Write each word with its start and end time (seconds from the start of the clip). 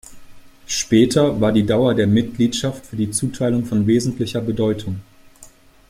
Später 0.65 1.39
war 1.41 1.51
die 1.51 1.63
Dauer 1.63 1.93
der 1.93 2.07
Mitgliedschaft 2.07 2.87
für 2.87 2.95
die 2.95 3.11
Zuteilung 3.11 3.65
von 3.65 3.85
wesentlicher 3.85 4.41
Bedeutung. 4.41 4.99